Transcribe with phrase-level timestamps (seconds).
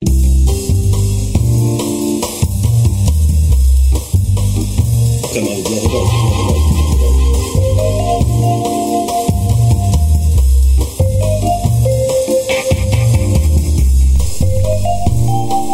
[0.00, 0.12] Канал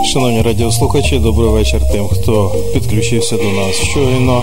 [0.04, 4.43] Шановні радіослухачі, добрий вечір тим, хто підключився до нас щойно.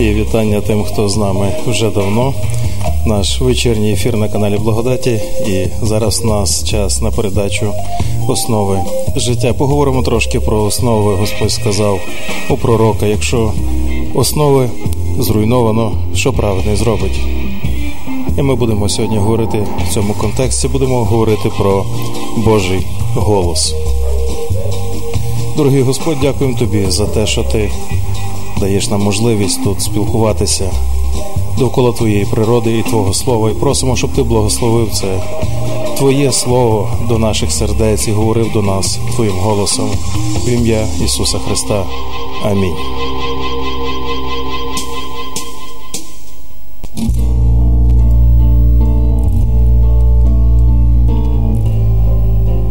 [0.00, 2.34] І вітання тим, хто з нами вже давно.
[3.06, 5.20] Наш вечірній ефір на каналі Благодаті.
[5.46, 7.72] І зараз у нас час на передачу
[8.28, 8.80] основи
[9.16, 9.52] життя.
[9.52, 11.14] Поговоримо трошки про основи.
[11.14, 12.00] Господь сказав
[12.50, 13.52] у пророка: якщо
[14.14, 14.70] основи
[15.18, 17.20] зруйновано, що праведний зробить.
[18.38, 20.68] І ми будемо сьогодні говорити в цьому контексті.
[20.68, 21.84] Будемо говорити про
[22.36, 23.74] Божий голос.
[25.56, 27.70] Дорогий Господь, дякуємо тобі за те, що ти
[28.60, 30.70] даєш нам можливість тут спілкуватися
[31.58, 33.50] довкола твоєї природи і Твого слова.
[33.50, 35.22] І просимо, щоб ти благословив це
[36.02, 39.90] Твоє Слово до наших сердець і говорив до нас Твоїм голосом
[40.44, 41.84] в ім'я Ісуса Христа.
[42.44, 42.74] Амінь.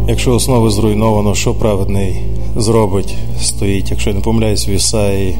[0.08, 2.22] Якщо основи зруйновано, що праведний
[2.56, 5.38] зробить, стоїть, якщо я не помиляюсь в Ісаї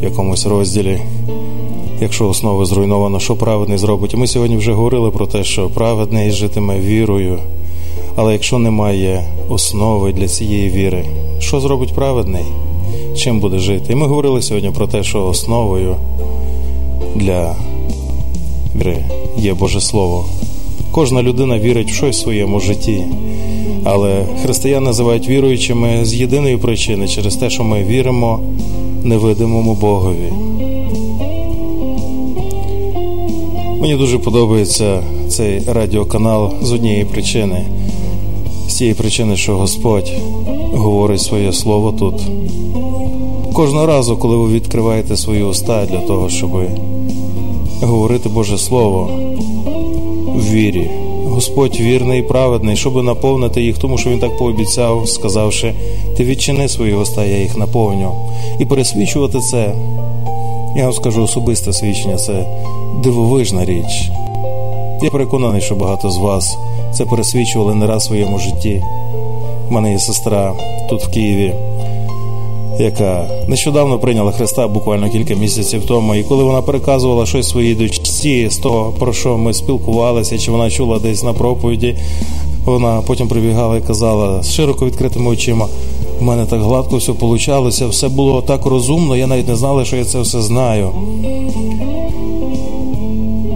[0.00, 1.00] в якомусь розділі.
[2.00, 4.14] Якщо основи зруйновано, що праведний зробить?
[4.14, 7.38] Ми сьогодні вже говорили про те, що праведний житиме вірою.
[8.16, 11.04] Але якщо немає основи для цієї віри,
[11.38, 12.44] що зробить праведний?
[13.16, 13.92] Чим буде жити?
[13.92, 15.96] І ми говорили сьогодні про те, що основою
[17.14, 17.56] для
[18.76, 19.04] віри
[19.38, 20.24] є Боже Слово.
[20.90, 23.04] Кожна людина вірить в щось в своєму житті.
[23.84, 28.40] Але християн називають віруючими з єдиної причини через те, що ми віримо
[29.04, 30.32] невидимому Богові.
[33.84, 37.66] Мені дуже подобається цей радіоканал з однієї причини,
[38.68, 40.12] з тієї причини, що Господь
[40.72, 42.14] говорить своє слово тут.
[43.54, 46.50] Кожного разу, коли ви відкриваєте свої уста для того, щоб
[47.82, 49.10] говорити Боже Слово
[50.26, 50.90] в вірі.
[51.24, 55.74] Господь вірний і праведний, щоб наповнити їх, тому що він так пообіцяв, сказавши:
[56.16, 58.12] Ти відчини свої уста, я їх наповню.
[58.60, 59.72] І пересвідчувати це,
[60.76, 62.46] я вам скажу особисте свідчення, це
[63.02, 64.10] дивовижна річ.
[65.02, 66.56] Я переконаний, що багато з вас
[66.94, 68.82] це пересвідчували не раз в своєму житті.
[69.68, 70.52] У мене є сестра
[70.90, 71.54] тут в Києві,
[72.78, 76.14] яка нещодавно прийняла Христа буквально кілька місяців тому.
[76.14, 80.70] І коли вона переказувала щось своїй дочці з того, про що ми спілкувалися, чи вона
[80.70, 81.96] чула десь на проповіді,
[82.64, 85.68] вона потім прибігала і казала з широко відкритими очима.
[86.20, 89.96] У мене так гладко все получалося, все було так розумно, я навіть не знала, що
[89.96, 90.90] я це все знаю.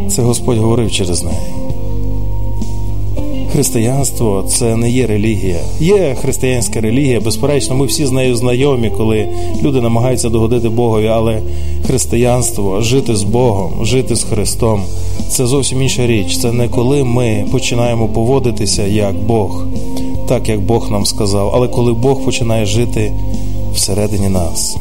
[0.09, 1.39] Це Господь говорив через неї.
[3.53, 5.61] Християнство це не є релігія.
[5.81, 9.29] Є християнська релігія, безперечно, ми всі з нею знайомі, коли
[9.63, 11.41] люди намагаються догодити Богові, але
[11.87, 14.83] християнство, жити з Богом, жити з Христом
[15.29, 16.39] це зовсім інша річ.
[16.39, 19.65] Це не коли ми починаємо поводитися як Бог,
[20.29, 23.13] так як Бог нам сказав, але коли Бог починає жити
[23.75, 24.77] всередині нас.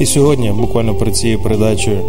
[0.00, 2.00] І сьогодні, буквально перед цією передачею,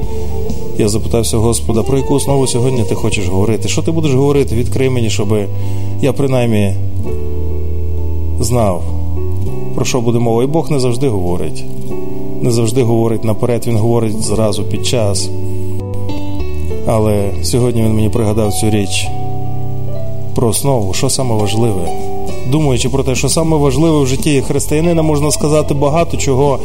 [0.78, 3.70] я запитався Господа, про яку основу сьогодні ти хочеш говорити?
[3.70, 4.56] Що ти будеш говорити?
[4.56, 5.38] Відкрий мені, щоб
[6.02, 6.76] я принаймні
[8.40, 8.84] знав,
[9.76, 10.44] про що буде мова.
[10.44, 11.64] І Бог не завжди говорить.
[12.42, 15.30] Не завжди говорить наперед, Він говорить зразу під час.
[16.88, 19.08] Але сьогодні він мені пригадав цю річ
[20.36, 21.92] про основу, що саме важливе.
[22.48, 26.60] Думаючи про те, що саме важливе в житті християнина, можна сказати багато чого.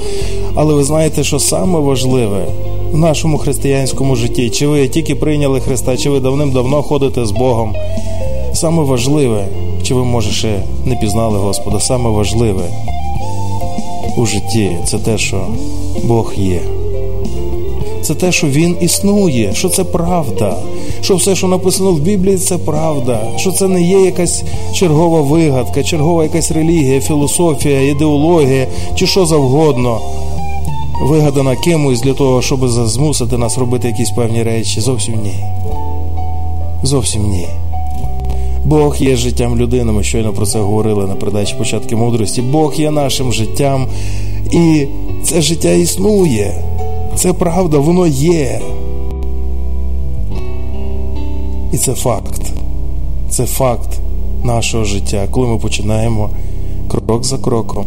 [0.54, 2.46] Але ви знаєте, що саме важливе
[2.92, 7.74] в нашому християнському житті, чи ви тільки прийняли Христа, чи ви давним-давно ходите з Богом.
[8.52, 9.48] Саме важливе,
[9.82, 12.64] чи ви, може, ще не пізнали Господа, саме важливе
[14.16, 15.46] у житті це те, що
[16.04, 16.60] Бог є.
[18.06, 20.56] Це те, що Він існує, що це правда,
[21.00, 25.82] що все, що написано в Біблії, це правда, що це не є якась чергова вигадка,
[25.82, 30.00] чергова якась релігія, філософія, ідеологія чи що завгодно
[31.02, 34.80] вигадана кимось для того, щоб змусити нас робити якісь певні речі.
[34.80, 35.34] Зовсім ні.
[36.82, 37.46] Зовсім ні.
[38.64, 39.92] Бог є життям людини.
[39.92, 42.42] Ми щойно про це говорили на передачі початки мудрості.
[42.42, 43.86] Бог є нашим життям,
[44.50, 44.86] і
[45.24, 46.62] це життя існує.
[47.16, 48.60] Це правда, воно є.
[51.72, 52.52] І це факт.
[53.30, 53.88] Це факт
[54.44, 56.30] нашого життя, коли ми починаємо
[56.88, 57.84] крок за кроком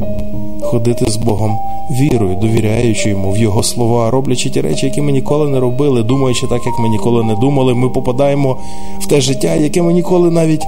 [0.62, 1.58] ходити з Богом
[1.92, 6.48] вірою, довіряючи йому в Його слова, роблячи ті речі, які ми ніколи не робили, думаючи
[6.48, 8.58] так, як ми ніколи не думали, ми попадаємо
[9.00, 10.64] в те життя, яке ми ніколи навіть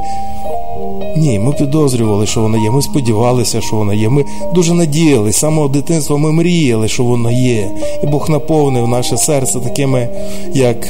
[1.18, 2.72] Ні, ми підозрювали, що воно є.
[2.72, 4.10] Ми сподівалися, що воно є.
[4.10, 5.38] Ми дуже надіялися.
[5.38, 7.72] З самого дитинства ми мріяли, що воно є.
[8.04, 10.10] І Бог наповнив наше серце такими,
[10.54, 10.88] як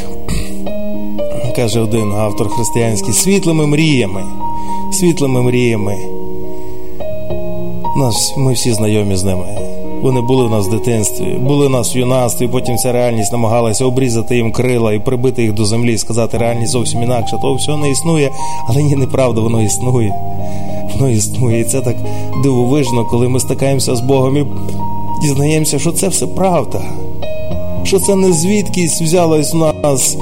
[1.56, 4.24] каже один автор християнський, світлими мріями.
[4.94, 5.96] Світлими мріями.
[7.98, 9.46] Нас, Ми всі знайомі з ними.
[10.02, 13.86] Вони були в нас в дитинстві, були в нас в юнацтві, потім ця реальність намагалася
[13.86, 17.78] обрізати їм крила і прибити їх до землі, і сказати, реальність зовсім інакша, то все
[17.78, 18.32] не існує,
[18.68, 20.16] але ні, неправда, воно існує.
[20.94, 21.60] Воно існує.
[21.60, 21.96] І це так
[22.44, 24.46] дивовижно, коли ми стикаємося з Богом і
[25.22, 26.82] дізнаємося, що це все правда,
[27.84, 30.18] що це не звідкись взялось в нас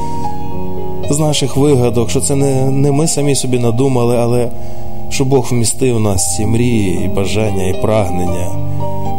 [1.09, 4.49] з наших вигадок, що це не, не ми самі собі надумали, але
[5.09, 8.47] що Бог вмістив в нас ці мрії, і бажання, і прагнення.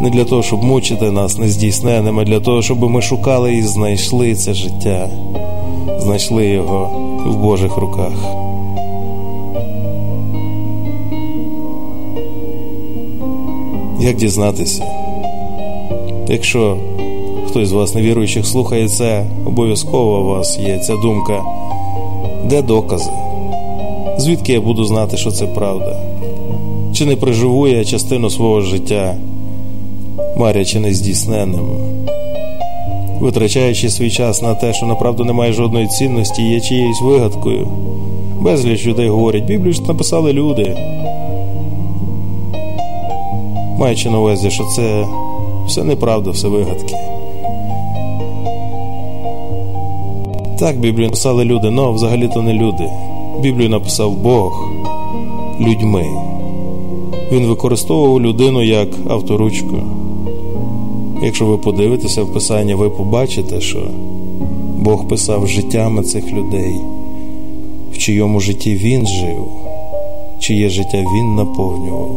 [0.01, 4.53] Не для того, щоб мучити нас нездійсненими, для того, щоб ми шукали і знайшли це
[4.53, 5.09] життя,
[5.99, 6.89] знайшли його
[7.25, 8.13] в Божих руках.
[13.99, 14.83] Як дізнатися?
[16.27, 16.77] Якщо
[17.47, 21.43] хтось з вас невіруючих слухає це, обов'язково у вас є ця думка.
[22.45, 23.11] Де докази?
[24.17, 25.99] Звідки я буду знати, що це правда?
[26.93, 29.15] Чи не приживу я частину свого життя,
[30.35, 31.65] марячи нездійсненним,
[33.19, 37.67] витрачаючи свій час на те, що направду немає жодної цінності, є чиєюсь вигадкою.
[38.39, 40.77] Безліч людей говорять, Біблію ж написали люди.
[43.77, 45.05] Маючи на увазі, що це
[45.67, 46.95] все неправда, все вигадки.
[50.59, 52.89] Так, Біблію написали люди, але взагалі-то не люди.
[53.39, 54.69] Біблію написав Бог
[55.59, 56.05] людьми.
[57.31, 59.75] Він використовував людину як авторучку.
[61.23, 63.79] Якщо ви подивитеся в Писання, ви побачите, що
[64.77, 66.75] Бог писав життями цих людей,
[67.93, 69.47] в чийому житті Він жив,
[70.39, 72.11] чиє життя Він наповнював.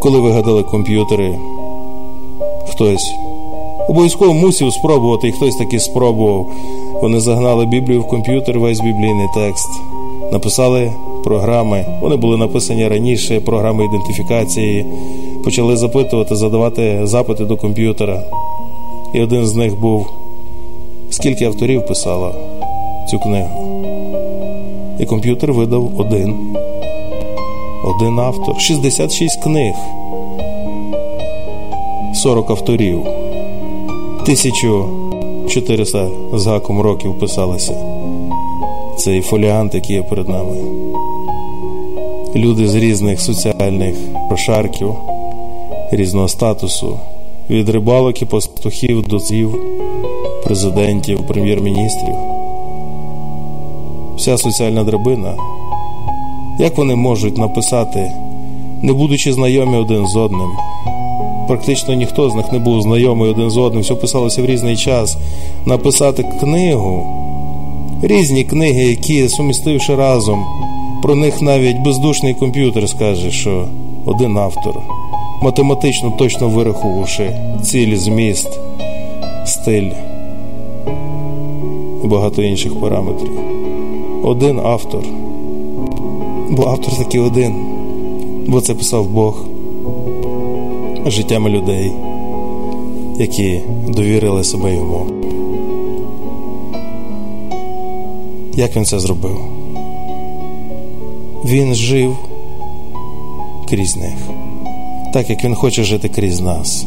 [0.00, 1.38] Коли вигадали комп'ютери,
[2.68, 3.12] хтось
[3.88, 6.46] обов'язково мусив спробувати, і хтось таки спробував.
[7.02, 9.68] Вони загнали Біблію в комп'ютер, весь біблійний текст,
[10.32, 10.92] написали
[11.24, 11.84] програми.
[12.00, 14.86] Вони були написані раніше, програми ідентифікації,
[15.44, 18.22] почали запитувати, задавати запити до комп'ютера.
[19.14, 20.06] І один з них був:
[21.10, 22.34] скільки авторів писало
[23.10, 23.82] цю книгу?
[25.00, 26.56] І комп'ютер видав один.
[27.84, 28.60] Один автор.
[28.60, 29.74] 66 книг,
[32.14, 33.00] 40 авторів.
[34.22, 37.74] 1400 з гаком років писалися.
[38.96, 40.56] Цей фоліант, який є перед нами.
[42.36, 43.94] Люди з різних соціальних
[44.28, 44.94] прошарків,
[45.90, 46.98] різного статусу,
[47.50, 49.60] від рибалок і пастухів до ців,
[50.44, 52.14] президентів, прем'єр-міністрів.
[54.16, 55.34] Вся соціальна драбина.
[56.58, 58.12] Як вони можуть написати,
[58.82, 60.50] не будучи знайомі один з одним?
[61.48, 65.16] Практично ніхто з них не був знайомий один з одним, все писалося в різний час.
[65.66, 67.06] Написати книгу,
[68.02, 70.44] різні книги, які, сумістивши разом,
[71.02, 73.68] про них навіть бездушний комп'ютер скаже, що
[74.06, 74.78] один автор,
[75.42, 78.60] математично точно вирахувавши ціль, зміст,
[79.46, 79.90] стиль
[82.04, 83.40] і багато інших параметрів.
[84.24, 85.04] Один автор.
[86.50, 87.54] Бо автор таки один,
[88.46, 89.44] бо це писав Бог
[91.06, 91.92] життями людей,
[93.18, 95.11] які довірили себе йому.
[98.56, 99.38] Як він це зробив?
[101.44, 102.16] Він жив
[103.68, 104.16] крізь них,
[105.12, 106.86] так як він хоче жити крізь нас.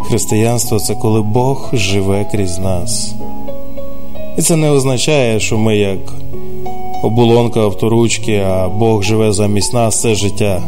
[0.00, 3.14] Християнство це коли Бог живе крізь нас.
[4.38, 5.98] І це не означає, що ми як
[7.02, 10.62] оболонка авторучки, а Бог живе замість нас це життя.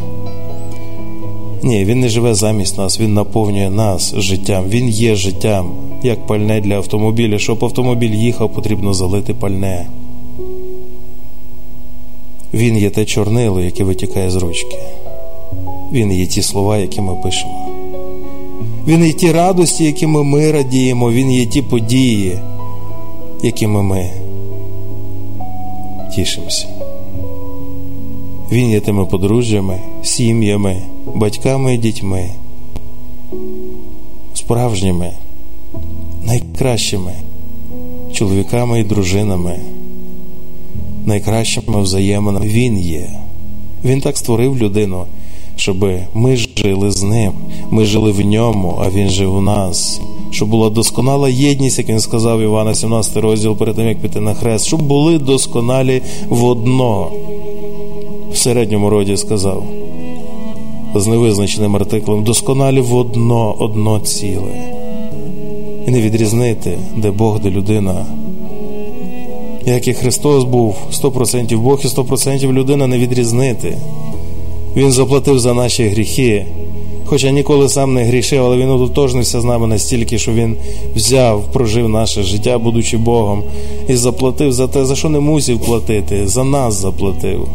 [1.63, 4.63] Ні, він не живе замість нас, він наповнює нас життям.
[4.69, 5.71] Він є життям,
[6.03, 7.39] як пальне для автомобіля.
[7.39, 9.87] Щоб автомобіль їхав, потрібно залити пальне.
[12.53, 14.77] Він є те чорнило, яке витікає з ручки.
[15.91, 17.67] Він є ті слова, які ми пишемо.
[18.87, 22.37] Він є ті радості, якими ми радіємо, він є ті події,
[23.43, 24.11] якими ми
[26.15, 26.67] тішимося.
[28.51, 30.81] Він є тими подружжями, сім'ями,
[31.15, 32.29] батьками і дітьми,
[34.33, 35.11] справжніми,
[36.25, 37.13] найкращими
[38.13, 39.59] чоловіками і дружинами,
[41.05, 42.47] найкращими взаєминами.
[42.47, 43.09] Він є.
[43.85, 45.05] Він так створив людину,
[45.55, 47.31] щоб ми жили з ним,
[47.69, 50.01] ми жили в ньому, а він жив у нас,
[50.31, 54.33] щоб була досконала єдність, як він сказав Івана, 17 розділ перед тим, як піти на
[54.33, 57.11] хрест, щоб були досконалі в одно.
[58.31, 59.63] В середньому роді сказав.
[60.95, 64.84] З невизначеним артиклем досконалі в одно, одно ціле.
[65.87, 68.05] І не відрізнити, де Бог, де людина.
[69.65, 73.77] Як і Христос був 100% Бог і 100% людина не відрізнити.
[74.75, 76.45] Він заплатив за наші гріхи.
[77.05, 80.55] Хоча ніколи сам не грішив, але він ототожнився з нами настільки, що він
[80.95, 83.43] взяв, прожив наше життя, будучи Богом,
[83.87, 87.47] і заплатив за те, за що не мусив платити, за нас заплатив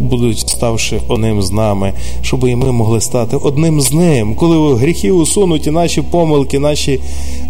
[0.00, 5.12] будуть ставши одним з нами, щоб і ми могли стати одним з ним, коли гріхи
[5.12, 7.00] усунуті, наші помилки, наші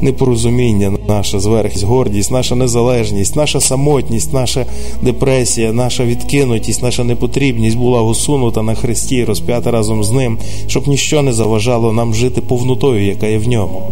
[0.00, 4.66] непорозуміння, наша зверхність, гордість, наша незалежність, наша самотність, наша
[5.02, 11.22] депресія, наша відкинутість, наша непотрібність була усунута на Христі, розп'ята разом з ним, щоб ніщо
[11.22, 13.82] не заважало нам жити повнотою, яка є в ньому,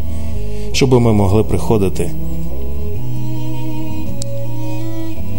[0.72, 2.10] щоб ми могли приходити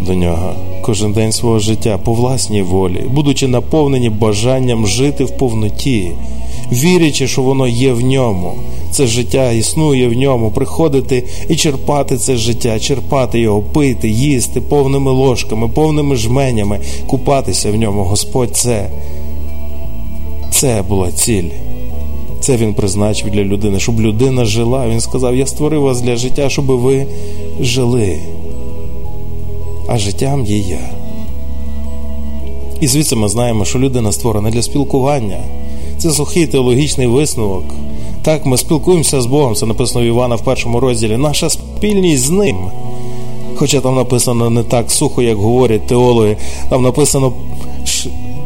[0.06, 6.12] до нього кожен день свого життя по власній волі, будучи наповнені бажанням жити в повноті,
[6.72, 8.54] вірячи, що воно є в ньому.
[8.90, 15.10] Це життя існує в ньому, приходити і черпати це життя, черпати його, пити, їсти повними
[15.10, 18.04] ложками, повними жменями, купатися в ньому.
[18.04, 18.86] Господь це,
[20.50, 21.50] це була ціль.
[22.40, 24.88] Це він призначив для людини, щоб людина жила.
[24.88, 27.06] Він сказав: Я створив вас для життя, щоб ви
[27.60, 28.18] жили
[29.88, 30.90] а життям є я.
[32.80, 35.38] І звідси ми знаємо, що людина створена для спілкування.
[35.98, 37.64] Це сухий теологічний висновок.
[38.22, 41.16] Так, ми спілкуємося з Богом, це написано в Івана в першому розділі.
[41.16, 42.56] Наша спільність з ним.
[43.56, 46.36] Хоча там написано не так сухо, як говорять теологи,
[46.68, 47.32] там написано.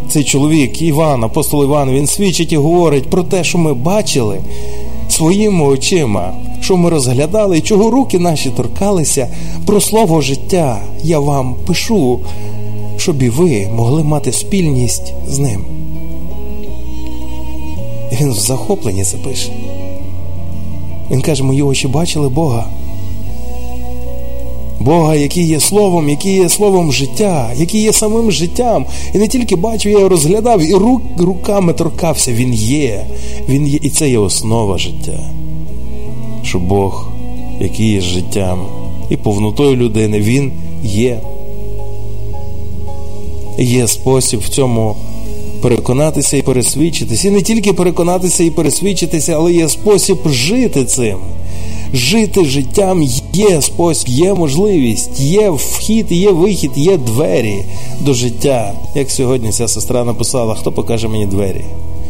[0.08, 4.38] Цей чоловік, Іван, апостол Іван, він свідчить і говорить про те, що ми бачили
[5.08, 9.28] своїми очима, що ми розглядали чого руки наші торкалися
[9.66, 10.82] про слово життя.
[11.02, 12.20] Я вам пишу,
[12.96, 15.64] щоб і ви могли мати спільність з ним.
[18.20, 19.52] Він в захопленні це пише.
[21.10, 22.66] Він каже, мої очі бачили Бога.
[24.80, 28.86] Бога, який є словом, який є словом життя, який є самим життям.
[29.14, 32.32] І не тільки бачив, я його розглядав, і рук, руками торкався.
[32.32, 33.06] Він є.
[33.48, 35.30] Він є, І це є основа життя.
[36.52, 37.08] Що Бог,
[37.60, 38.66] який є життям
[39.10, 40.52] і повнотою людини, Він
[40.84, 41.20] є.
[43.58, 44.96] Є спосіб в цьому
[45.62, 47.28] переконатися і пересвідчитися.
[47.28, 51.16] І не тільки переконатися і пересвідчитися, але є спосіб жити цим
[51.94, 57.64] жити життям є спосіб, є можливість, є вхід, є вихід, є двері
[58.00, 58.74] до життя.
[58.94, 61.64] Як сьогодні ця сестра написала, хто покаже мені двері?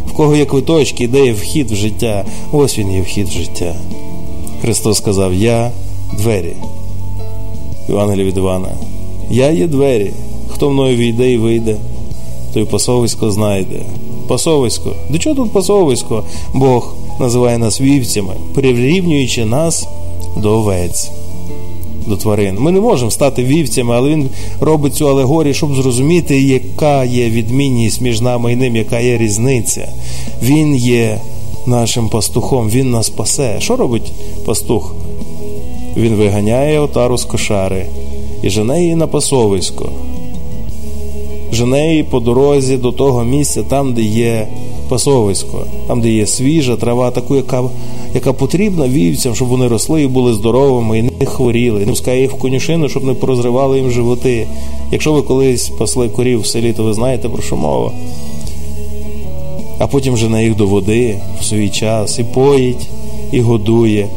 [0.09, 2.25] В кого є квиточки, де є вхід в життя?
[2.53, 3.75] Ось він є вхід в життя.
[4.62, 5.71] Христос сказав: Я
[6.19, 6.52] двері.
[7.88, 8.69] Євангелія від Івана.
[9.31, 10.11] Я є двері.
[10.49, 11.76] Хто мною війде і вийде,
[12.54, 13.81] той пасовисько знайде.
[14.28, 14.92] Пасовисько.
[15.11, 16.25] До чого тут пасовисько?
[16.54, 19.88] Бог називає нас вівцями, прирівнюючи нас
[20.37, 21.11] до овець,
[22.07, 22.57] до тварин.
[22.59, 24.28] Ми не можемо стати вівцями, але він
[24.61, 29.88] робить цю алегорію, щоб зрозуміти, яка є відмінність між нами і ним, яка є різниця.
[30.42, 31.21] Він є
[31.66, 33.57] нашим пастухом, він нас пасе.
[33.59, 34.12] Що робить
[34.47, 34.95] пастух?
[35.97, 37.87] Він виганяє отару з кошари
[38.42, 39.88] і жене її на пасовисько.
[41.52, 44.49] Жене її по дорозі до того місця, там, де є
[44.88, 47.62] пасовисько, там, де є свіжа трава, таку, яка
[48.14, 52.33] яка потрібна вівцям, щоб вони росли і були здоровими, і не хворіли, не пускає їх
[52.33, 54.47] в конюшину, щоб не порозривали їм животи.
[54.92, 57.92] Якщо ви колись пасли корів в селі, то ви знаєте про що мова.
[59.79, 62.88] А потім вже на їх до води в свій час і поїть,
[63.33, 64.09] і годує,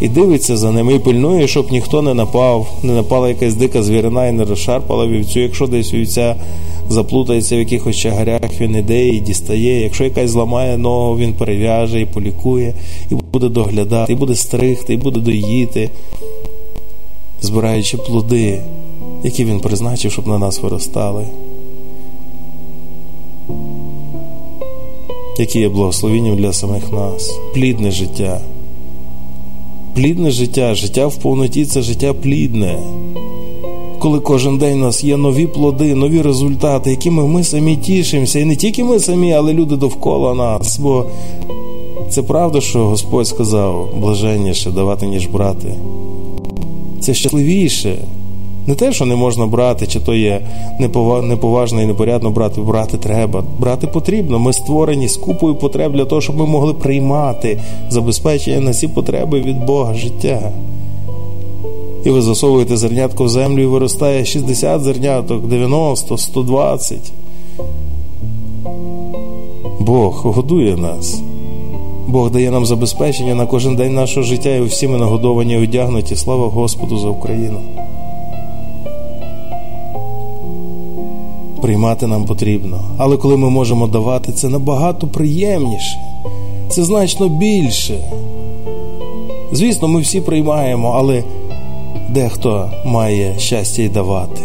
[0.00, 4.26] і дивиться за ними, і пильнує, щоб ніхто не напав, не напала якась дика звірина
[4.26, 5.40] і не розшарпала вівцю.
[5.40, 6.36] Якщо десь вівця
[6.88, 9.82] заплутається в якихось чагарях, він іде і дістає.
[9.82, 12.74] Якщо якась зламає ногу, він перев'яже і полікує,
[13.10, 15.90] і буде доглядати, і буде стригти, і буде доїти,
[17.40, 18.60] збираючи плоди,
[19.24, 21.24] які він призначив, щоб на нас виростали.
[25.38, 28.40] Які є благословенням для самих нас, плідне життя.
[29.94, 32.78] Плідне життя, життя в повноті це життя плідне
[34.04, 38.38] коли кожен день у нас є нові плоди, нові результати, якими ми самі тішимося.
[38.38, 40.78] І не тільки ми самі, але люди довкола нас.
[40.78, 41.06] Бо
[42.10, 45.74] це правда, що Господь сказав блаженніше давати, ніж брати.
[47.00, 47.98] Це щасливіше
[48.66, 50.40] Не те, що не можна брати, чи то є
[51.22, 52.60] неповажно і непорядно брати.
[52.60, 53.44] Брати треба.
[53.58, 54.38] Брати потрібно.
[54.38, 59.40] Ми створені з купою потреб для того, щоб ми могли приймати забезпечення на ці потреби
[59.40, 60.52] від Бога життя.
[62.04, 67.12] І ви засовуєте зернятко в землю і виростає 60 зерняток, 90, 120.
[69.80, 71.22] Бог годує нас.
[72.06, 76.16] Бог дає нам забезпечення на кожен день нашого життя, і всі ми нагодовані і одягнуті.
[76.16, 77.60] Слава Господу за Україну.
[81.64, 82.80] Приймати нам потрібно.
[82.98, 85.98] Але коли ми можемо давати, це набагато приємніше,
[86.68, 87.98] це значно більше.
[89.52, 91.24] Звісно, ми всі приймаємо, але
[92.10, 94.42] дехто має щастя й давати.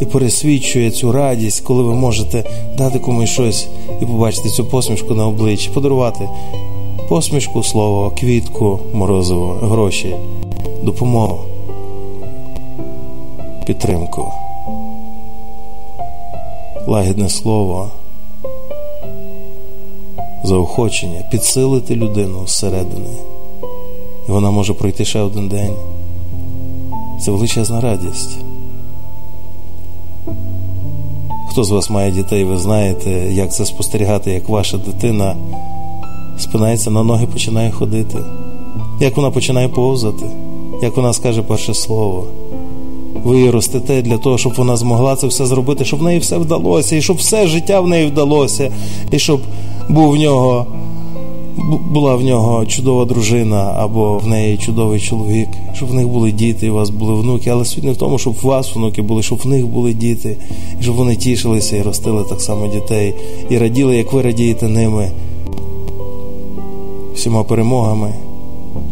[0.00, 2.44] І пересвідчує цю радість, коли ви можете
[2.78, 3.68] дати комусь щось
[4.02, 6.28] і побачити цю посмішку на обличчі, подарувати
[7.08, 10.16] посмішку, слово, квітку, морозиво, гроші,
[10.82, 11.38] допомогу,
[13.66, 14.32] підтримку,
[16.88, 17.90] лагідне слово,
[20.44, 23.16] заохочення, підсилити людину зсередини.
[24.28, 25.74] І вона може пройти ще один день.
[27.20, 28.38] Це величезна радість.
[31.50, 35.36] Хто з вас має дітей, ви знаєте, як це спостерігати, як ваша дитина
[36.38, 38.18] спинається на ноги, починає ходити,
[39.00, 40.24] як вона починає повзати,
[40.82, 42.26] як вона скаже перше слово.
[43.24, 46.96] Ви ростете для того, щоб вона змогла це все зробити, щоб в неї все вдалося,
[46.96, 48.70] і щоб все життя в неї вдалося,
[49.10, 49.40] і щоб
[49.88, 50.66] був в нього
[51.90, 56.66] була в нього чудова дружина або в неї чудовий чоловік, щоб в них були діти,
[56.66, 57.50] і у вас були внуки.
[57.50, 60.36] Але суть не в тому, щоб у вас внуки були, щоб в них були діти,
[60.80, 63.14] і щоб вони тішилися і ростили так само дітей,
[63.50, 65.10] і раділи, як ви радієте ними,
[67.14, 68.14] всіма перемогами.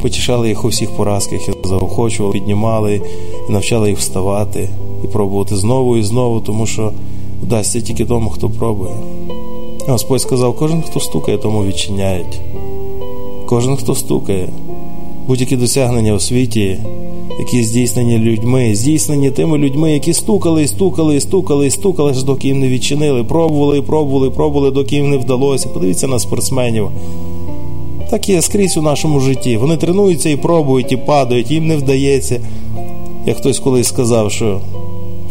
[0.02, 3.00] Потішали їх у всіх поразках і заохочували, піднімали
[3.48, 4.68] навчали їх вставати
[5.04, 6.92] і пробувати знову і знову, тому що
[7.42, 8.94] вдасться тільки тому, хто пробує.
[9.88, 12.40] Господь сказав: кожен, хто стукає, тому відчиняють.
[13.46, 14.48] Кожен, хто стукає,
[15.26, 16.78] будь-які досягнення у світі,
[17.38, 22.48] які здійснені людьми, здійснені тими людьми, які стукали, і стукали, і стукали, і стукали, доки
[22.48, 25.68] їм не відчинили, пробували, і пробували, і пробували, доки їм не вдалося.
[25.68, 26.88] Подивіться на спортсменів.
[28.10, 29.56] Так є скрізь у нашому житті.
[29.56, 32.40] Вони тренуються і пробують, і падають, їм не вдається.
[33.26, 34.60] Як хтось колись сказав, що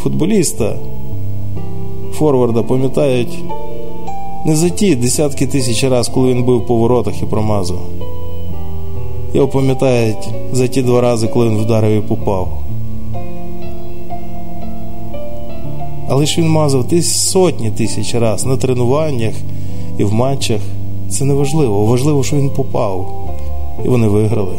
[0.04, 0.76] футболіста,
[2.14, 3.44] форварда пам'ятають
[4.46, 7.80] не за ті десятки тисяч разів, коли він був по воротах і промазав.
[9.34, 12.48] Його пам'ятають за ті два рази, коли він вдарив і попав.
[16.10, 19.34] Але ж він мазав сотні тисяч разів на тренуваннях
[19.98, 20.62] і в матчах.
[21.16, 21.86] Це не важливо.
[21.86, 23.08] Важливо, що він попав.
[23.86, 24.56] І вони виграли.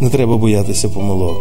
[0.00, 1.36] Не треба боятися помилок.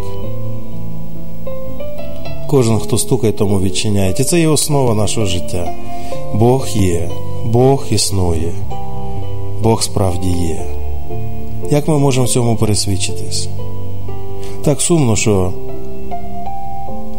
[2.48, 4.16] Кожен, хто стукає, тому відчиняє.
[4.20, 5.74] І це є основа нашого життя.
[6.34, 7.10] Бог є,
[7.46, 8.52] Бог існує,
[9.64, 10.66] Бог справді є.
[11.72, 13.50] Як ми можемо в цьому пересвідчитись?
[14.64, 15.54] Так сумно, що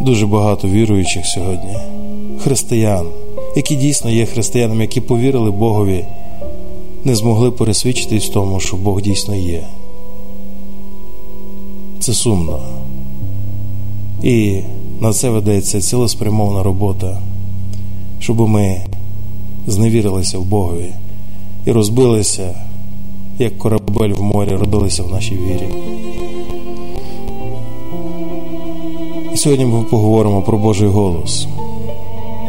[0.00, 1.76] дуже багато віруючих сьогодні,
[2.44, 3.06] християн,
[3.56, 6.04] які дійсно є християнами, які повірили Богові,
[7.04, 9.66] не змогли пересвідчитись в тому, що Бог дійсно є.
[12.00, 12.62] Це сумно.
[14.22, 14.60] І
[15.00, 17.18] на це ведеться цілеспрямована робота,
[18.20, 18.86] щоб ми
[19.66, 20.92] зневірилися в Богові
[21.66, 22.54] і розбилися,
[23.38, 25.68] як корабель в морі, родилися в нашій вірі.
[29.34, 31.46] Сьогодні ми поговоримо про Божий голос.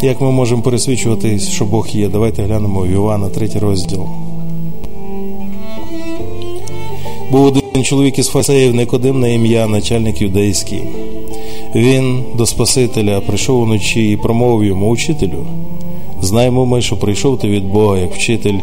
[0.06, 2.08] Як ми можемо пересвідчуватись, що Бог є?
[2.08, 4.06] Давайте глянемо в Івана, третій розділ.
[7.32, 10.82] Був один чоловік із фасеїв Никодим на ім'я, начальник юдейський.
[11.76, 15.46] Він до Спасителя прийшов уночі і промовив йому учителю.
[16.22, 18.58] Знаємо ми, що прийшов ти від Бога як вчитель,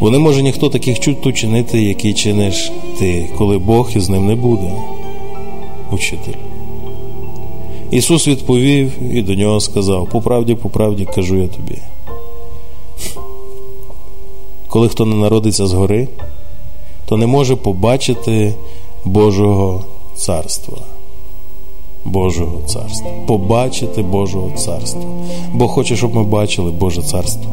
[0.00, 4.34] бо не може ніхто таких чуть учинити, які чиниш ти, коли Бог із ним не
[4.34, 4.72] буде.
[5.92, 6.49] Учитель.
[7.90, 11.78] Ісус відповів і до нього сказав: по правді, по правді кажу я тобі.
[14.68, 16.08] Коли хто не народиться згори,
[17.06, 18.54] то не може побачити
[19.04, 20.78] Божого царства.
[22.04, 25.02] Божого царства, побачити Божого царства.
[25.52, 27.52] Бог хоче, щоб ми бачили Боже царство.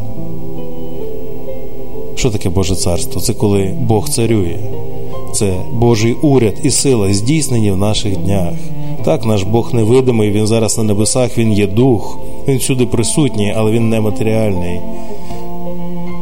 [2.16, 3.22] Що таке Боже царство?
[3.22, 4.60] Це коли Бог царює,
[5.34, 8.54] це Божий уряд і сила здійснені в наших днях.
[9.08, 13.72] Так, наш Бог невидимий, Він зараз на небесах, Він є дух, Він всюди присутній, але
[13.72, 14.80] Він не матеріальний.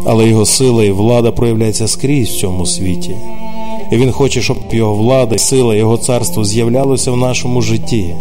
[0.05, 3.15] Але Його сила і влада проявляється скрізь в цьому світі.
[3.91, 8.15] І Він хоче, щоб його влада, сила, його царство з'являлося в нашому житті.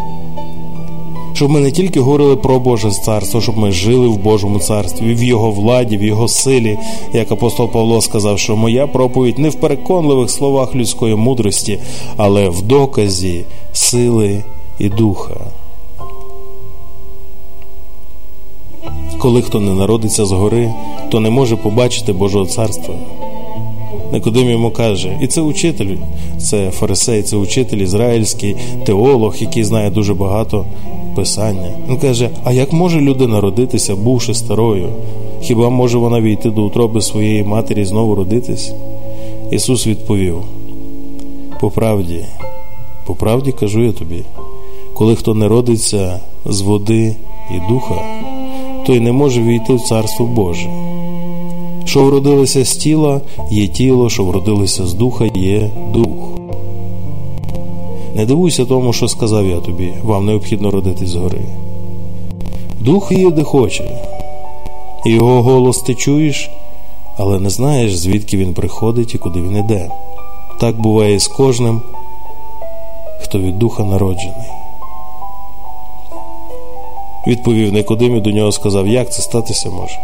[1.34, 5.22] Щоб ми не тільки говорили про Боже царство, щоб ми жили в Божому царстві, в
[5.22, 6.78] Його владі, в Його силі,
[7.12, 11.78] як апостол Павло сказав, що моя проповідь не в переконливих словах людської мудрості,
[12.16, 14.42] але в доказі сили
[14.78, 15.34] і духа.
[19.18, 20.74] Коли хто не народиться згори,
[21.08, 22.94] то не може побачити Божого царства.
[24.12, 25.96] Никодим йому каже, і це учитель,
[26.38, 30.64] це фарисей, це учитель ізраїльський, теолог, який знає дуже багато
[31.14, 31.70] писання.
[31.88, 34.88] Він каже: А як може людина родитися, бувши старою?
[35.40, 38.72] Хіба може вона війти до утроби своєї матері і знову родитись?
[39.50, 40.36] Ісус відповів:
[41.60, 42.24] По правді,
[43.06, 44.24] по правді кажу я тобі,
[44.94, 47.16] коли хто не родиться з води
[47.50, 47.94] і духа,
[48.86, 50.70] той не може війти в Царство Боже.
[51.84, 56.28] Що вродилося з тіла, є тіло, що вродилося з духа, є дух.
[58.14, 61.40] Не дивуйся тому, що сказав я тобі, вам необхідно родитись згори.
[62.80, 64.02] Дух є де хоче,
[65.06, 66.50] його голос ти чуєш,
[67.18, 69.90] але не знаєш, звідки він приходить і куди він іде.
[70.60, 71.82] Так буває з кожним,
[73.20, 74.63] хто від духа народжений.
[77.26, 79.98] Відповів Никодим і до нього сказав, як це статися може.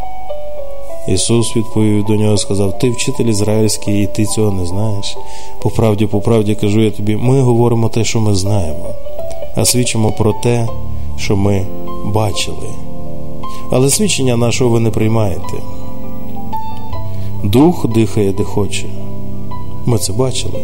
[1.08, 5.16] Ісус відповів до нього сказав: Ти вчитель ізраїльський, і ти цього не знаєш.
[5.62, 8.86] По правді, по правді кажу я тобі, ми говоримо те, що ми знаємо,
[9.56, 10.68] а свідчимо про те,
[11.16, 11.66] що ми
[12.04, 12.68] бачили.
[13.70, 15.54] Але свідчення нашого ви не приймаєте.
[17.44, 18.86] Дух дихає, де хоче.
[19.86, 20.60] Ми це бачили.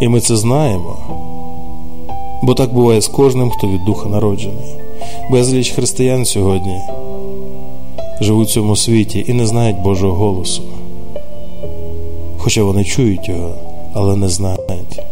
[0.00, 0.96] І ми це знаємо.
[2.42, 4.81] Бо так буває з кожним, хто від духа народжений.
[5.30, 6.80] Безліч християн сьогодні
[8.20, 10.62] живуть в цьому світі і не знають Божого голосу.
[12.38, 13.54] Хоча вони чують його,
[13.94, 15.02] але не знають.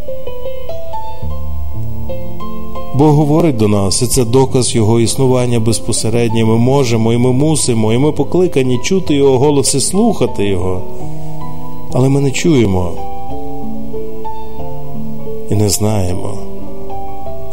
[2.94, 6.46] Бог говорить до нас, і це доказ Його існування безпосередньо.
[6.46, 10.82] Ми можемо, і ми мусимо, і ми покликані чути Його голос і слухати Його.
[11.92, 12.92] Але ми не чуємо
[15.50, 16.49] і не знаємо.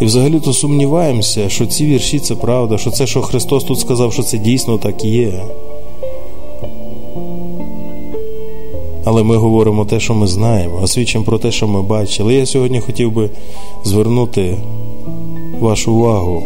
[0.01, 4.13] І взагалі то сумніваємося, що ці вірші це правда, що це, що Христос тут сказав,
[4.13, 5.43] що це дійсно так є.
[9.05, 12.33] Але ми говоримо те, що ми знаємо, освічимо про те, що ми бачили.
[12.33, 13.29] Я сьогодні хотів би
[13.83, 14.57] звернути
[15.59, 16.43] вашу увагу.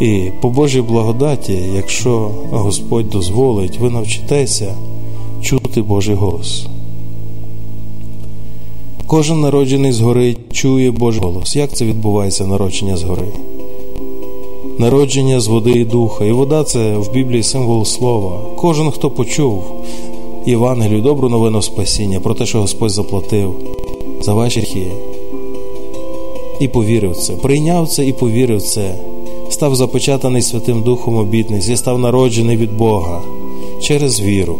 [0.00, 4.74] І по Божій благодаті, якщо Господь дозволить, ви навчитеся
[5.42, 6.66] чути Божий голос.
[9.06, 11.56] Кожен народжений згори чує Божий голос.
[11.56, 13.28] Як це відбувається народження згори?
[14.78, 16.24] Народження з води і духа.
[16.24, 18.40] І вода це в Біблії символ слова.
[18.56, 19.64] Кожен, хто почув
[20.46, 23.54] Євангелію, добру новину спасіння про те, що Господь заплатив
[24.20, 24.86] за ваші гріхи.
[26.60, 28.94] І повірив це, прийняв це і повірив це,
[29.50, 33.22] став запечатаний Святим Духом обітниць і став народжений від Бога
[33.80, 34.56] через віру.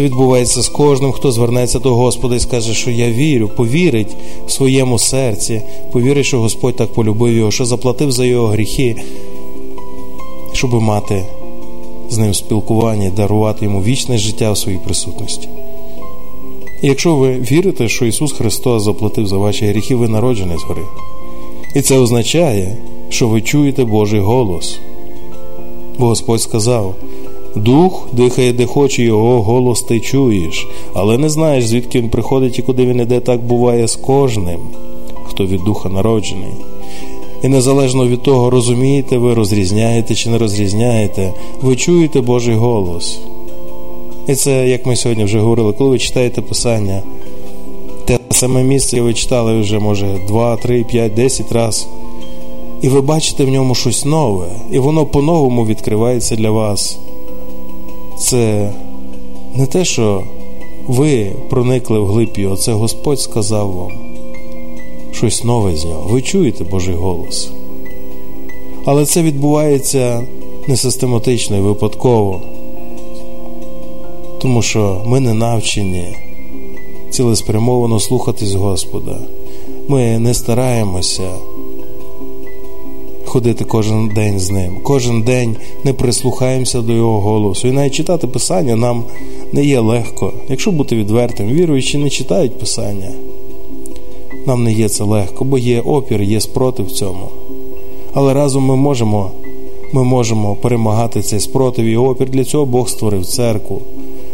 [0.00, 4.50] Це відбувається з кожним, хто звернеться до Господа і скаже, що я вірю, повірить в
[4.50, 8.96] своєму серці, повірить, що Господь так полюбив його, що заплатив за його гріхи,
[10.52, 11.24] щоб мати
[12.10, 15.48] з ним спілкування, дарувати йому вічне життя в своїй присутності.
[16.82, 20.82] І якщо ви вірите, що Ісус Христос заплатив за ваші гріхи, ви народжені згори.
[21.76, 22.76] І це означає,
[23.08, 24.80] що ви чуєте Божий голос.
[25.98, 26.94] Бо Господь сказав.
[27.56, 32.62] Дух дихає, де хоче, його голос ти чуєш, але не знаєш, звідки він приходить і
[32.62, 34.60] куди він іде, так буває з кожним,
[35.24, 36.52] хто від духа народжений.
[37.42, 41.32] І незалежно від того, розумієте ви, розрізняєте чи не розрізняєте,
[41.62, 43.20] ви чуєте Божий голос.
[44.26, 47.02] І це, як ми сьогодні вже говорили, коли ви читаєте Писання,
[48.04, 51.88] те саме місце ви читали вже, може, 2, 3, 5, 10 разів.
[52.82, 56.98] І ви бачите в ньому щось нове, і воно по-новому відкривається для вас
[58.20, 58.72] це
[59.54, 60.24] не те, що
[60.88, 63.92] ви проникли в глиб його, це Господь сказав вам
[65.12, 66.08] щось нове з нього.
[66.08, 67.50] Ви чуєте Божий голос.
[68.84, 70.26] Але це відбувається
[70.68, 72.40] не систематично і випадково,
[74.38, 76.16] тому що ми не навчені
[77.10, 79.18] цілеспрямовано слухатись Господа.
[79.88, 81.30] Ми не стараємося
[83.30, 84.76] ходити кожен день з ним.
[84.82, 87.68] Кожен день не прислухаємося до його голосу.
[87.68, 89.04] І навіть читати Писання нам
[89.52, 90.32] не є легко.
[90.48, 93.10] Якщо бути відвертим, віруючі не читають Писання.
[94.46, 97.28] Нам не є це легко, бо є опір, є спротив цьому.
[98.14, 99.30] Але разом ми можемо
[99.92, 102.30] ми можемо перемагати цей спротив і опір.
[102.30, 103.82] Для цього Бог створив церкву.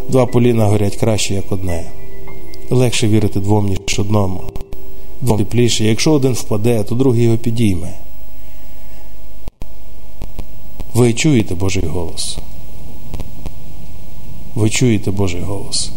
[0.08, 1.84] Два поліна горять краще, як одне.
[2.70, 4.40] Легше вірити двом, ніж одному.
[5.20, 5.84] Двом тепліше.
[5.84, 8.05] Якщо один впаде, то другий його підійме.
[10.96, 12.38] Ви чуєте Божий голос.
[14.54, 15.90] Ви чуєте Божий голос,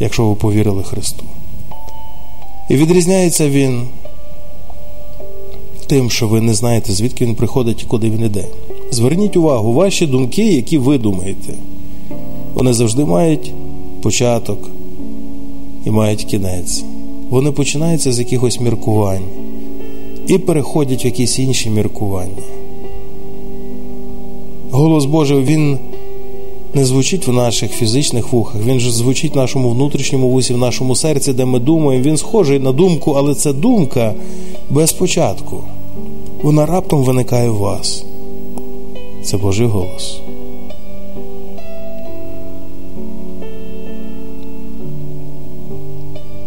[0.00, 1.24] якщо ви повірили Христу.
[2.70, 3.88] І відрізняється Він
[5.86, 8.44] тим, що ви не знаєте, звідки він приходить і куди він іде.
[8.90, 11.54] Зверніть увагу, ваші думки, які ви думаєте,
[12.54, 13.52] вони завжди мають
[14.02, 14.70] початок
[15.84, 16.84] і мають кінець.
[17.30, 19.24] Вони починаються з якихось міркувань
[20.26, 22.42] і переходять в якісь інші міркування.
[24.70, 25.78] Голос Божий, він
[26.74, 30.96] не звучить в наших фізичних вухах, він же звучить в нашому внутрішньому вусі, в нашому
[30.96, 32.04] серці, де ми думаємо.
[32.04, 34.14] Він схожий на думку, але це думка
[34.70, 35.60] без початку.
[36.42, 38.04] Вона раптом виникає в вас.
[39.22, 40.20] Це Божий голос.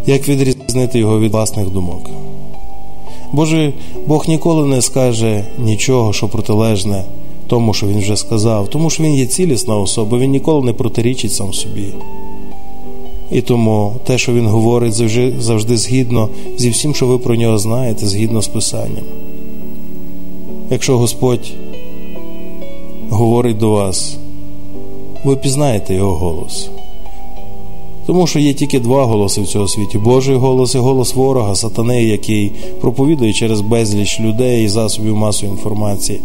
[0.06, 2.10] Як відрізнити його від власних думок?
[3.32, 3.74] Боже,
[4.08, 7.04] Бог ніколи не скаже нічого, що протилежне
[7.52, 11.34] тому, що він вже сказав, тому що він є цілісна особа, він ніколи не протирічить
[11.34, 11.88] сам собі.
[13.32, 17.58] І тому те, що він говорить, завжди, завжди згідно зі всім, що ви про нього
[17.58, 19.04] знаєте, згідно з Писанням.
[20.70, 21.54] Якщо Господь
[23.10, 24.18] говорить до вас,
[25.24, 26.70] ви пізнаєте його голос.
[28.06, 32.04] Тому що є тільки два голоси в цьому світі: Божий голос і голос ворога, сатани,
[32.04, 36.22] який проповідує через безліч людей і засобів масової інформації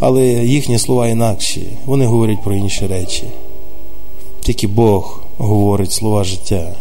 [0.00, 3.24] але їхні слова інакші, вони говорять про інші речі.
[4.40, 6.72] Тільки Бог говорить слова життя,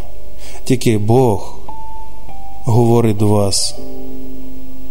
[0.64, 1.56] тільки Бог
[2.66, 3.76] говорить до вас,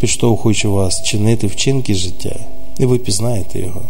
[0.00, 2.36] підштовхуючи вас чинити вчинки життя,
[2.78, 3.82] і ви пізнаєте його.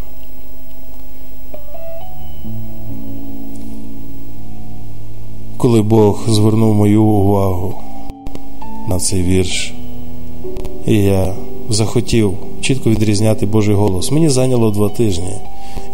[5.56, 7.74] Коли Бог звернув мою увагу
[8.88, 9.74] на цей вірш,
[10.86, 11.34] і я
[11.68, 14.10] захотів чітко відрізняти Божий голос.
[14.10, 15.32] Мені зайняло два тижні.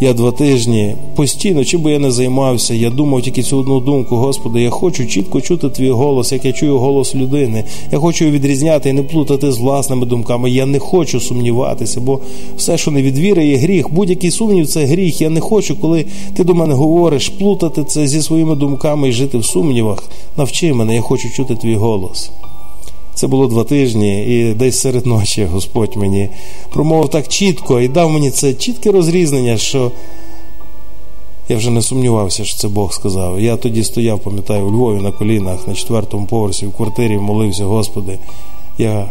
[0.01, 4.17] Я два тижні постійно, чим би я не займався, я думав тільки цю одну думку,
[4.17, 7.65] Господи, я хочу чітко чути твій голос, як я чую голос людини.
[7.93, 10.51] Я хочу відрізняти і не плутати з власними думками.
[10.51, 12.21] Я не хочу сумніватися, бо
[12.57, 13.91] все, що не від віри, є гріх.
[13.91, 15.21] Будь-який сумнів це гріх.
[15.21, 16.05] Я не хочу, коли
[16.37, 20.05] ти до мене говориш, плутати це зі своїми думками і жити в сумнівах.
[20.37, 22.31] Навчи мене, я хочу чути твій голос.
[23.19, 26.29] Це було два тижні, і десь серед ночі Господь мені
[26.71, 29.93] промовив так чітко і дав мені це чітке розрізнення, що
[31.49, 33.41] я вже не сумнівався, що це Бог сказав.
[33.41, 38.19] Я тоді стояв, пам'ятаю, у Львові на колінах на четвертому поверсі в квартирі, молився, Господи.
[38.79, 39.11] Я,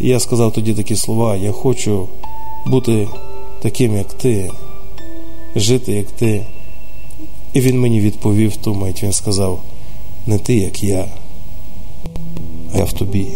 [0.00, 2.08] Я сказав тоді такі слова: я хочу
[2.66, 3.08] бути
[3.62, 4.50] таким, як ти,
[5.56, 6.46] жити, як ти.
[7.52, 9.60] І він мені відповів ту мить, він сказав:
[10.26, 11.04] не ти, як я
[12.78, 13.26] я в тобі.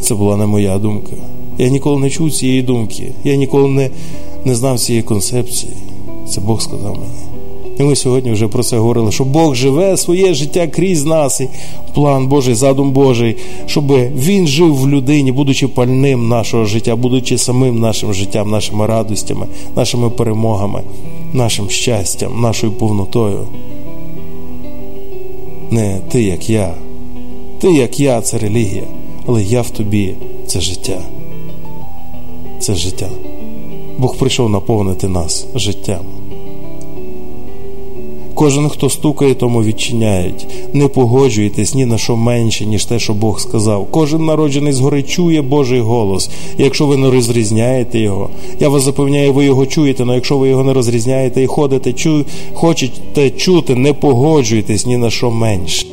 [0.00, 1.12] Це була не моя думка.
[1.58, 3.12] Я ніколи не чув цієї думки.
[3.24, 3.90] Я ніколи не,
[4.44, 5.72] не знав цієї концепції.
[6.28, 7.30] Це Бог сказав мені.
[7.78, 11.48] І ми сьогодні вже про це говорили, що Бог живе своє життя крізь нас, і
[11.94, 13.36] план Божий, задум Божий,
[13.66, 19.46] щоб Він жив в людині, будучи пальним нашого життя, будучи самим нашим життям, нашими радостями,
[19.76, 20.82] нашими перемогами,
[21.32, 23.46] нашим щастям, нашою повнотою
[25.70, 26.74] не ти, як я.
[27.60, 28.84] Ти, як я, це релігія,
[29.26, 30.14] але я в тобі
[30.46, 31.02] це життя.
[32.60, 33.08] Це життя.
[33.98, 36.19] Бог прийшов наповнити нас життям.
[38.40, 40.46] Кожен, хто стукає, тому відчиняють.
[40.72, 43.86] Не погоджуйтесь ні на що менше, ніж те, що Бог сказав.
[43.90, 46.30] Кожен народжений згори чує Божий голос.
[46.58, 50.64] Якщо ви не розрізняєте його, я вас запевняю, ви його чуєте, але якщо ви його
[50.64, 55.86] не розрізняєте і ходите, чу, хочете чути, не погоджуйтесь ні на що менше.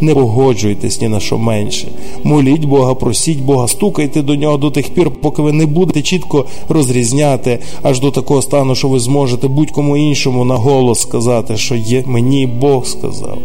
[0.00, 1.88] Не погоджуйтесь ні на що менше.
[2.24, 6.44] Моліть Бога, просіть Бога, стукайте до нього до тих пір, поки ви не будете чітко
[6.68, 12.46] розрізняти аж до такого стану, що ви зможете будь-кому іншому на голос сказати, що мені
[12.46, 13.38] Бог сказав.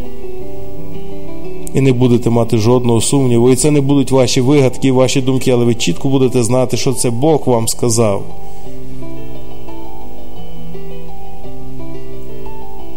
[1.73, 3.51] І не будете мати жодного сумніву.
[3.51, 7.09] І це не будуть ваші вигадки, ваші думки, але ви чітко будете знати, що це
[7.09, 8.23] Бог вам сказав.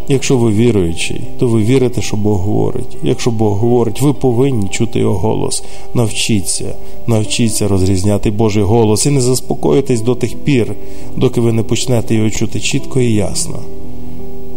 [0.08, 2.96] Якщо ви віруючий, то ви вірите, що Бог говорить.
[3.02, 5.64] Якщо Бог говорить, ви повинні чути його голос.
[5.94, 6.74] Навчіться,
[7.06, 10.74] навчіться розрізняти Божий голос і не заспокоїтесь до тих пір,
[11.16, 13.58] доки ви не почнете його чути чітко і ясно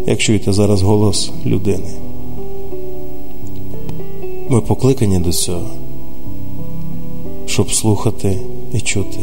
[0.08, 1.90] як чуєте зараз голос людини.
[4.50, 5.68] Ми покликані до цього,
[7.46, 8.40] щоб слухати
[8.74, 9.20] і чути.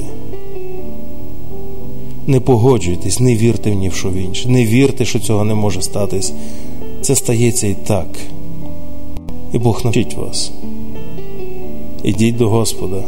[2.26, 5.54] Не погоджуйтесь, не вірте в ні в що в інше, не вірте, що цього не
[5.54, 6.32] може статись.
[7.02, 8.08] Це стається і так.
[9.52, 10.52] І Бог навчить вас.
[12.02, 13.04] Ідіть до Господа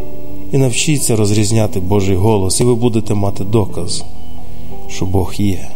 [0.53, 4.05] і навчіться розрізняти Божий голос, і ви будете мати доказ,
[4.89, 5.76] що Бог є.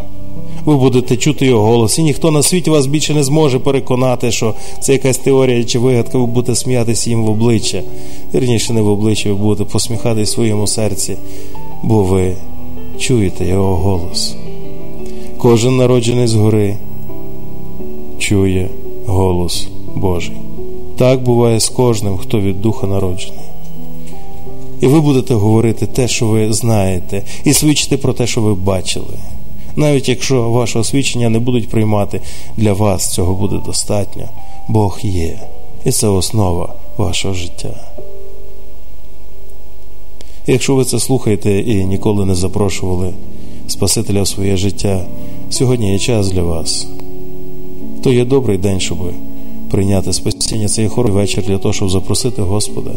[0.70, 4.54] Ви будете чути його голос, і ніхто на світі вас більше не зможе переконати, що
[4.80, 7.82] це якась теорія чи вигадка, ви будете сміятися їм в обличчя.
[8.34, 11.16] Вірніше, не в обличчя, ви будете посміхатись в своєму серці,
[11.82, 12.36] бо ви
[12.98, 14.34] чуєте його голос.
[15.38, 16.76] Кожен народжений згори
[18.18, 18.68] чує
[19.06, 20.36] голос Божий.
[20.96, 23.44] Так буває з кожним, хто від духа народжений.
[24.80, 29.16] І ви будете говорити те, що ви знаєте, і свідчити про те, що ви бачили.
[29.76, 32.20] Навіть якщо ваше освічення не будуть приймати,
[32.56, 34.28] для вас цього буде достатньо.
[34.68, 35.40] Бог є.
[35.84, 37.90] І це основа вашого життя.
[40.46, 43.12] Якщо ви це слухаєте і ніколи не запрошували
[43.66, 45.04] Спасителя в своє життя,
[45.50, 46.86] сьогодні є час для вас,
[48.02, 48.98] то є добрий день, щоб
[49.70, 52.90] прийняти спасіння цей хороший вечір для того, щоб запросити Господа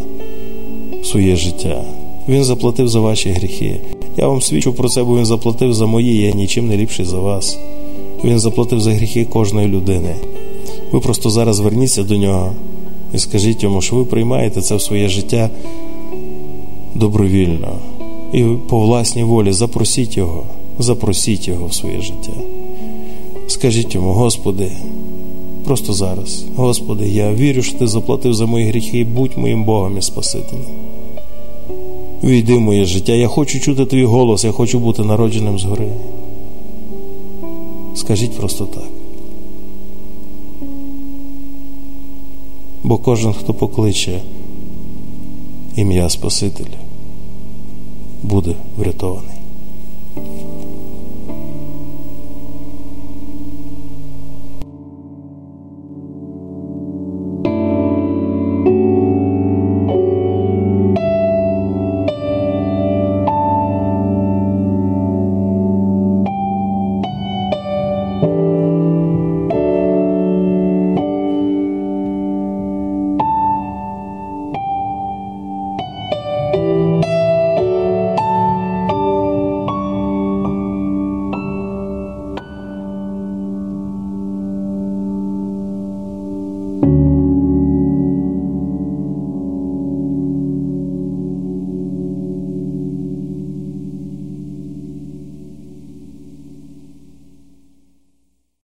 [1.01, 1.83] в своє життя.
[2.27, 3.81] Він заплатив за ваші гріхи.
[4.17, 7.19] Я вам свідчу про це, бо він заплатив за мої, я нічим не ліпший за
[7.19, 7.57] вас.
[8.23, 10.15] Він заплатив за гріхи кожної людини.
[10.91, 12.53] Ви просто зараз зверніться до нього
[13.13, 15.49] і скажіть йому, що ви приймаєте це в своє життя
[16.95, 17.75] добровільно.
[18.33, 20.43] І по власній волі запросіть його,
[20.79, 22.33] запросіть його в своє життя.
[23.47, 24.71] Скажіть йому, Господи,
[25.65, 30.01] просто зараз, Господи, я вірю, що Ти заплатив за мої гріхи, будь моїм Богом і
[30.01, 30.92] Спасителем.
[32.23, 33.13] Війди в моє життя.
[33.13, 35.89] Я хочу чути твій голос, я хочу бути народженим згори.
[37.95, 38.83] Скажіть просто так.
[42.83, 44.21] Бо кожен, хто покличе
[45.75, 46.77] ім'я Спасителя,
[48.23, 49.32] буде врятований.